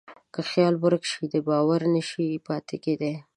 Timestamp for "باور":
1.47-1.81